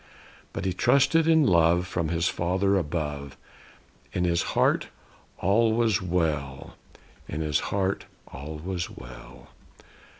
But 0.51 0.65
he 0.65 0.73
trusted 0.73 1.27
in 1.27 1.43
love, 1.45 1.85
from 1.85 2.09
his 2.09 2.27
Father 2.27 2.75
above. 2.75 3.37
In 4.13 4.23
his 4.23 4.41
heart, 4.57 4.87
all 5.37 5.73
was 5.73 6.01
well; 6.01 6.75
in 7.27 7.41
his 7.41 7.59
heart, 7.69 8.05
all 8.29 8.55
was 8.57 8.89
well. 8.89 9.51